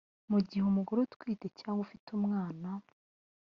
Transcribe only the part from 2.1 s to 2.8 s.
umwana